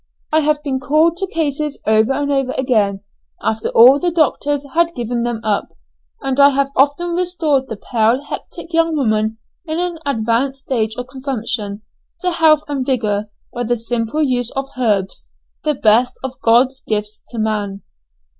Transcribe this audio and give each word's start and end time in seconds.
I 0.31 0.39
have 0.39 0.63
been 0.63 0.79
called 0.79 1.17
to 1.17 1.27
cases 1.27 1.79
over 1.85 2.11
and 2.11 2.31
over 2.31 2.53
again, 2.57 3.01
after 3.43 3.69
all 3.69 3.99
the 3.99 4.09
doctors 4.09 4.65
had 4.73 4.95
given 4.95 5.21
them 5.21 5.41
up, 5.43 5.69
and 6.23 6.39
I 6.39 6.49
have 6.49 6.71
often 6.75 7.13
restored 7.13 7.67
the 7.67 7.77
pale 7.77 8.23
hectic 8.23 8.73
young 8.73 8.97
woman, 8.97 9.37
in 9.67 9.77
an 9.77 9.99
advanced 10.03 10.61
stage 10.61 10.95
of 10.95 11.05
consumption, 11.05 11.83
to 12.21 12.31
health 12.31 12.63
and 12.67 12.83
vigour, 12.83 13.29
by 13.53 13.63
the 13.63 13.77
simple 13.77 14.23
use 14.23 14.49
of 14.55 14.69
herbs 14.75 15.27
the 15.63 15.75
best 15.75 16.17
of 16.23 16.41
God's 16.41 16.81
gifts 16.81 17.21
to 17.29 17.37
man!" 17.37 17.83